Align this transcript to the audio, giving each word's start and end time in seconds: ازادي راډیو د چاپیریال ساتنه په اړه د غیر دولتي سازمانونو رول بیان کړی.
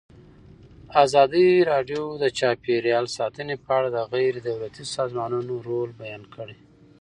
ازادي 1.03 1.47
راډیو 1.71 2.03
د 2.23 2.25
چاپیریال 2.39 3.05
ساتنه 3.17 3.53
په 3.65 3.69
اړه 3.77 3.89
د 3.91 3.99
غیر 4.13 4.35
دولتي 4.47 4.83
سازمانونو 4.95 5.53
رول 5.69 5.89
بیان 6.01 6.23
کړی. 6.35 6.57